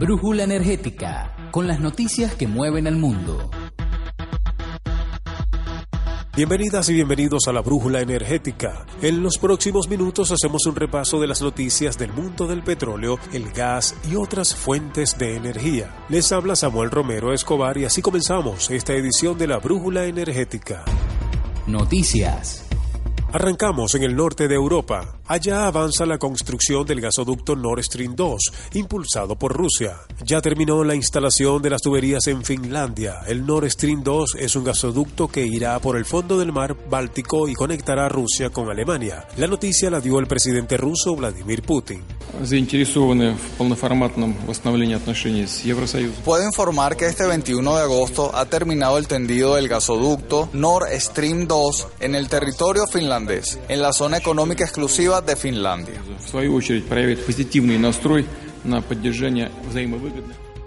[0.00, 3.50] Brújula energética con las noticias que mueven al mundo.
[6.34, 8.86] Bienvenidas y bienvenidos a la Brújula Energética.
[9.02, 13.52] En los próximos minutos hacemos un repaso de las noticias del mundo del petróleo, el
[13.52, 15.94] gas y otras fuentes de energía.
[16.08, 20.82] Les habla Samuel Romero Escobar y así comenzamos esta edición de la Brújula Energética.
[21.66, 22.69] Noticias.
[23.32, 25.20] Arrancamos en el norte de Europa.
[25.26, 28.42] Allá avanza la construcción del gasoducto Nord Stream 2,
[28.74, 29.98] impulsado por Rusia.
[30.24, 33.20] Ya terminó la instalación de las tuberías en Finlandia.
[33.28, 37.46] El Nord Stream 2 es un gasoducto que irá por el fondo del mar Báltico
[37.46, 39.28] y conectará a Rusia con Alemania.
[39.36, 42.02] La noticia la dio el presidente ruso Vladimir Putin.
[46.24, 51.46] Puedo informar que este 21 de agosto ha terminado el tendido del gasoducto Nord Stream
[51.46, 53.19] 2 en el territorio finlandés,
[53.68, 56.00] en la zona económica exclusiva de Finlandia.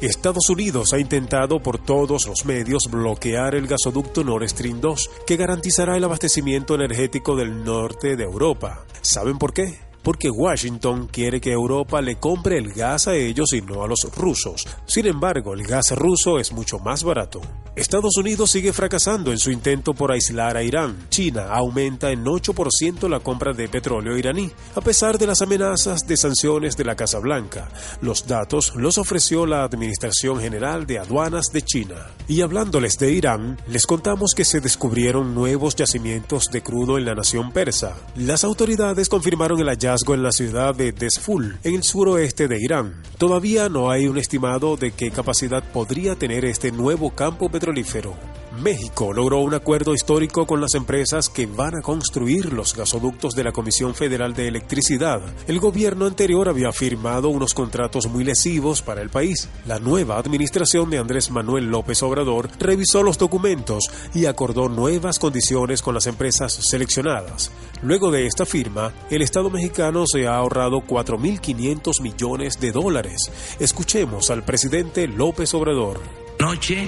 [0.01, 5.37] Estados Unidos ha intentado por todos los medios bloquear el gasoducto Nord Stream 2, que
[5.37, 8.85] garantizará el abastecimiento energético del norte de Europa.
[9.01, 9.82] ¿Saben por qué?
[10.03, 14.03] Porque Washington quiere que Europa le compre el gas a ellos y no a los
[14.15, 14.67] rusos.
[14.85, 17.41] Sin embargo, el gas ruso es mucho más barato.
[17.75, 21.07] Estados Unidos sigue fracasando en su intento por aislar a Irán.
[21.09, 26.17] China aumenta en 8% la compra de petróleo iraní, a pesar de las amenazas de
[26.17, 27.69] sanciones de la Casa Blanca.
[28.01, 31.95] Los datos los ofreció la Administración General de Aduanas de China.
[32.27, 37.15] Y hablándoles de Irán, les contamos que se descubrieron nuevos yacimientos de crudo en la
[37.15, 37.95] nación persa.
[38.15, 43.03] Las autoridades confirmaron el hallazgo en la ciudad de Desful, en el suroeste de Irán.
[43.19, 48.32] Todavía no hay un estimado de qué capacidad podría tener este nuevo campo petrolífero.
[48.61, 53.43] México logró un acuerdo histórico con las empresas que van a construir los gasoductos de
[53.43, 55.21] la Comisión Federal de Electricidad.
[55.47, 59.49] El gobierno anterior había firmado unos contratos muy lesivos para el país.
[59.65, 65.81] La nueva administración de Andrés Manuel López Obrador revisó los documentos y acordó nuevas condiciones
[65.81, 67.51] con las empresas seleccionadas.
[67.81, 73.31] Luego de esta firma, el Estado mexicano se ha ahorrado 4.500 millones de dólares.
[73.59, 76.85] Escuchemos al presidente López Obrador noche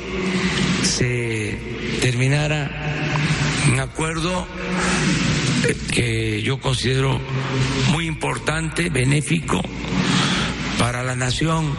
[0.84, 1.58] se
[2.02, 2.70] terminara
[3.72, 4.46] un acuerdo
[5.94, 7.22] que yo considero
[7.92, 9.62] muy importante, benéfico
[10.78, 11.74] para la nación,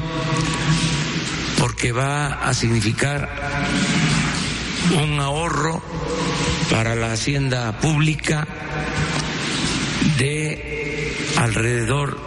[1.58, 3.28] porque va a significar
[5.02, 5.82] un ahorro
[6.70, 8.48] para la hacienda pública
[10.16, 12.18] de alrededor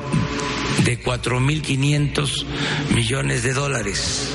[0.86, 2.46] de 4.500
[2.94, 4.30] millones de dólares.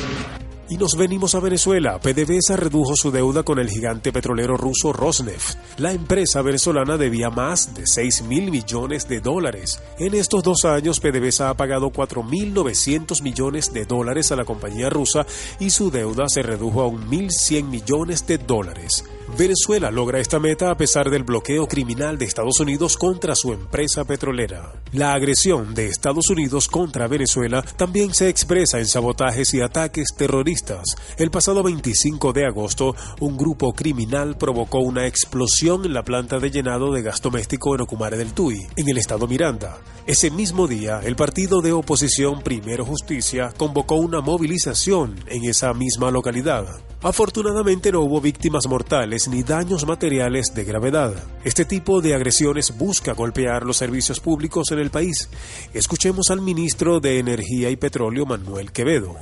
[0.68, 2.00] Y nos venimos a Venezuela.
[2.00, 5.58] PDVSA redujo su deuda con el gigante petrolero ruso Rosneft.
[5.78, 9.82] La empresa venezolana debía más de 6 mil millones de dólares.
[9.98, 15.26] En estos dos años, PDVSA ha pagado 4.900 millones de dólares a la compañía rusa
[15.60, 19.04] y su deuda se redujo a 1.100 millones de dólares.
[19.36, 24.04] Venezuela logra esta meta a pesar del bloqueo criminal de Estados Unidos contra su empresa
[24.04, 24.72] petrolera.
[24.92, 30.84] La agresión de Estados Unidos contra Venezuela también se expresa en sabotajes y ataques terroristas.
[31.16, 36.50] El pasado 25 de agosto, un grupo criminal provocó una explosión en la planta de
[36.50, 39.78] llenado de gas doméstico en Ocumare del Tuy, en el estado Miranda.
[40.06, 46.10] Ese mismo día, el partido de oposición Primero Justicia convocó una movilización en esa misma
[46.10, 46.66] localidad.
[47.04, 51.12] Afortunadamente no hubo víctimas mortales ni daños materiales de gravedad.
[51.44, 55.28] Este tipo de agresiones busca golpear los servicios públicos en el país.
[55.74, 59.16] Escuchemos al ministro de Energía y Petróleo, Manuel Quevedo.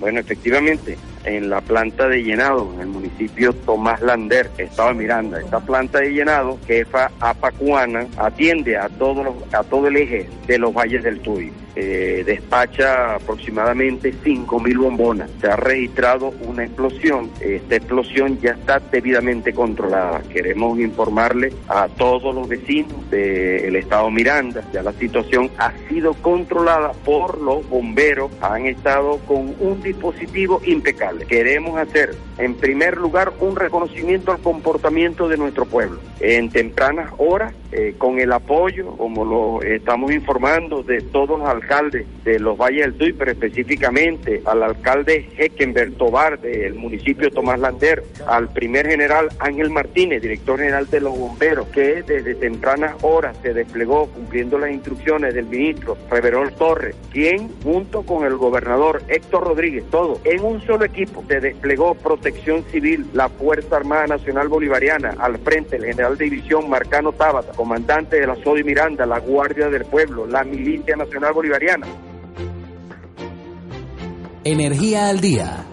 [0.00, 5.40] Bueno, efectivamente, en la planta de llenado, en el municipio Tomás Lander, Estado de Miranda,
[5.40, 10.74] esta planta de llenado, jefa Apacuana, atiende a, todos a todo el eje de los
[10.74, 11.52] valles del Tuy.
[11.80, 15.30] Eh, despacha aproximadamente 5.000 bombonas.
[15.40, 17.30] Se ha registrado una explosión.
[17.40, 20.22] Esta explosión ya está debidamente controlada.
[20.22, 24.64] Queremos informarle a todos los vecinos del estado Miranda.
[24.72, 28.32] Ya la situación ha sido controlada por los bomberos.
[28.40, 31.26] Han estado con un dispositivo impecable.
[31.26, 35.98] Queremos hacer en primer lugar, un reconocimiento al comportamiento de nuestro pueblo.
[36.20, 42.06] En tempranas horas, eh, con el apoyo, como lo estamos informando, de todos los alcaldes
[42.24, 48.02] de los Valles del Tuy, pero específicamente al alcalde Heckenberg Tobar del municipio Tomás Lander,
[48.26, 53.52] al primer general Ángel Martínez, director general de los bomberos, que desde tempranas horas se
[53.52, 59.84] desplegó cumpliendo las instrucciones del ministro Reverol Torres, quien junto con el gobernador Héctor Rodríguez,
[59.90, 65.38] todo en un solo equipo, se desplegó Protección Civil, la Fuerza Armada Nacional Bolivariana, al
[65.38, 69.84] frente el general de división Marcano Tábata, comandante de la SODI Miranda, la Guardia del
[69.84, 71.88] Pueblo, la Milicia Nacional Bolivariana.
[74.44, 75.66] Energía al día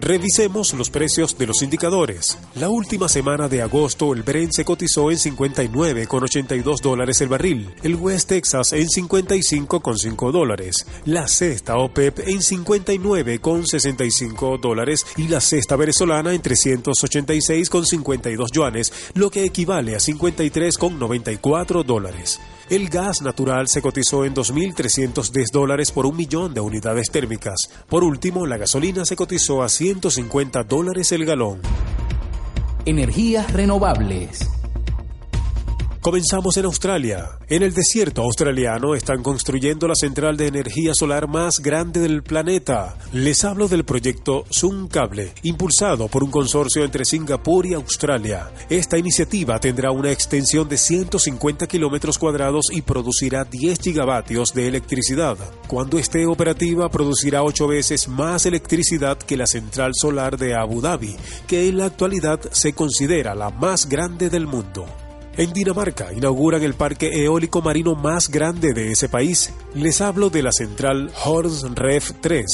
[0.00, 2.38] Revisemos los precios de los indicadores.
[2.54, 7.96] La última semana de agosto el Brent se cotizó en 59,82 dólares el barril, el
[7.96, 16.32] West Texas en 55,5 dólares, la cesta OPEP en 59,65 dólares y la cesta venezolana
[16.32, 22.38] en 386,52 yuanes, lo que equivale a 53,94 dólares.
[22.70, 27.56] El gas natural se cotizó en 2.310 dólares por un millón de unidades térmicas.
[27.88, 31.62] Por último, la gasolina se cotizó a 150 dólares el galón.
[32.84, 34.50] Energías renovables.
[36.08, 37.32] Comenzamos en Australia.
[37.50, 42.96] En el desierto australiano están construyendo la central de energía solar más grande del planeta.
[43.12, 48.50] Les hablo del proyecto Sun Cable, impulsado por un consorcio entre Singapur y Australia.
[48.70, 55.36] Esta iniciativa tendrá una extensión de 150 kilómetros cuadrados y producirá 10 gigavatios de electricidad.
[55.66, 61.14] Cuando esté operativa, producirá 8 veces más electricidad que la central solar de Abu Dhabi,
[61.46, 64.86] que en la actualidad se considera la más grande del mundo.
[65.38, 69.52] En Dinamarca inauguran el parque eólico marino más grande de ese país.
[69.72, 72.44] Les hablo de la central Horns Ref 3.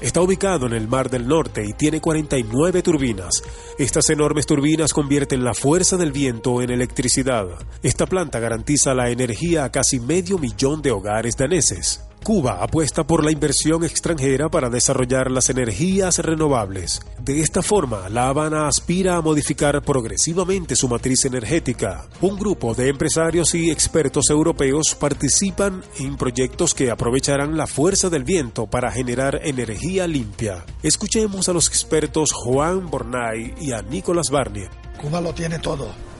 [0.00, 3.44] Está ubicado en el Mar del Norte y tiene 49 turbinas.
[3.78, 7.46] Estas enormes turbinas convierten la fuerza del viento en electricidad.
[7.80, 12.00] Esta planta garantiza la energía a casi medio millón de hogares daneses.
[12.22, 17.00] Cuba apuesta por la inversión extranjera para desarrollar las energías renovables.
[17.18, 22.06] De esta forma, La Habana aspira a modificar progresivamente su matriz energética.
[22.20, 28.22] Un grupo de empresarios y expertos europeos participan en proyectos que aprovecharán la fuerza del
[28.22, 30.64] viento para generar energía limpia.
[30.84, 34.70] Escuchemos a los expertos Juan Bornay y a Nicolás Barnier.
[35.00, 36.11] Cuba lo tiene todo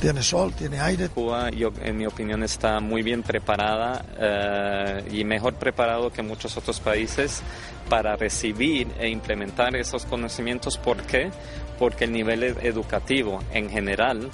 [0.00, 1.08] tiene sol, tiene aire.
[1.08, 6.56] Cuba, yo, en mi opinión, está muy bien preparada eh, y mejor preparado que muchos
[6.56, 7.42] otros países
[7.88, 10.76] para recibir e implementar esos conocimientos.
[10.78, 11.30] ¿Por qué?
[11.78, 14.30] Porque el nivel educativo en general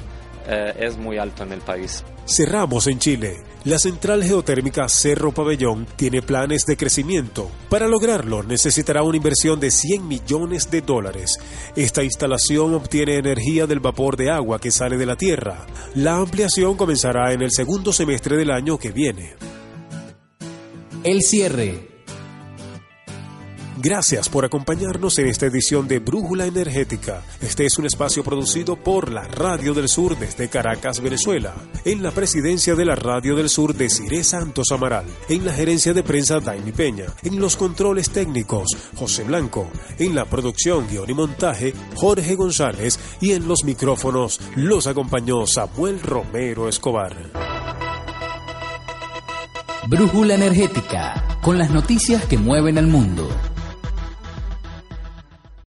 [0.48, 2.04] eh, es muy alto en el país.
[2.26, 3.51] Cerramos en Chile.
[3.64, 7.48] La central geotérmica Cerro Pabellón tiene planes de crecimiento.
[7.68, 11.38] Para lograrlo necesitará una inversión de 100 millones de dólares.
[11.76, 15.64] Esta instalación obtiene energía del vapor de agua que sale de la tierra.
[15.94, 19.36] La ampliación comenzará en el segundo semestre del año que viene.
[21.04, 21.91] El cierre
[23.78, 27.22] Gracias por acompañarnos en esta edición de Brújula Energética.
[27.40, 31.54] Este es un espacio producido por la Radio del Sur desde Caracas, Venezuela.
[31.86, 35.06] En la presidencia de la Radio del Sur de Cire Santos Amaral.
[35.30, 37.06] En la gerencia de prensa Daimi Peña.
[37.22, 39.70] En los controles técnicos José Blanco.
[39.98, 42.98] En la producción, guion y montaje Jorge González.
[43.22, 47.16] Y en los micrófonos los acompañó Samuel Romero Escobar.
[49.88, 51.38] Brújula Energética.
[51.40, 53.28] Con las noticias que mueven al mundo.